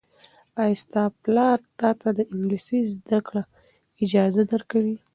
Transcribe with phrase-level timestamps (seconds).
[0.61, 3.43] ایا ستا پلار تاته د انګلیسي زده کړې
[4.03, 4.97] اجازه درکوي؟